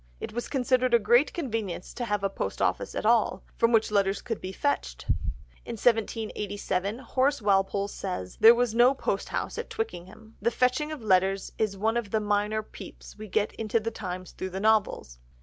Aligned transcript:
It 0.19 0.33
was 0.33 0.47
considered 0.47 0.95
a 0.95 0.97
great 0.97 1.31
convenience 1.31 1.93
to 1.93 2.05
have 2.05 2.23
a 2.23 2.27
post 2.31 2.59
office 2.59 2.95
at 2.95 3.05
all, 3.05 3.43
from 3.55 3.71
which 3.71 3.91
letters 3.91 4.19
could 4.19 4.41
be 4.41 4.51
fetched. 4.51 5.05
In 5.63 5.73
1787, 5.77 6.97
Horace 6.97 7.39
Walpole 7.39 7.87
says 7.87 8.37
there 8.39 8.55
was 8.55 8.73
no 8.73 8.95
posthouse 8.95 9.59
at 9.59 9.69
Twickenham. 9.69 10.37
The 10.41 10.49
fetching 10.49 10.91
of 10.91 11.03
letters 11.03 11.51
is 11.59 11.77
one 11.77 11.97
of 11.97 12.09
the 12.09 12.19
minor 12.19 12.63
peeps 12.63 13.15
we 13.19 13.27
get 13.27 13.53
into 13.59 13.79
the 13.79 13.91
times 13.91 14.31
through 14.31 14.49
the 14.49 14.59
novels. 14.59 15.19